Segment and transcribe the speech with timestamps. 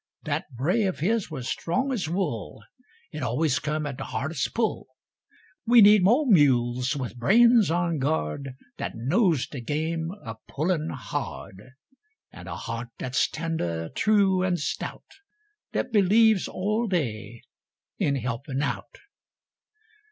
[0.23, 2.63] Dat bray of his was strong as wool
[3.11, 4.87] It always come at de hardest pull.
[5.67, 11.73] We need mo' mules with brains on guard Dat knos de game of pullin' hard,
[12.31, 15.05] An' a heart dat's tender, true and stout,
[15.71, 17.43] Dat believes all day
[17.99, 18.97] in helpin' out.